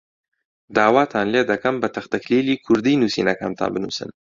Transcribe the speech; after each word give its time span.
داواتان 0.75 1.25
لێ 1.33 1.41
دەکەم 1.51 1.75
بە 1.81 1.87
تەختەکلیلی 1.95 2.61
کوردی 2.65 2.99
نووسینەکانتان 3.01 3.69
بنووسن. 3.73 4.09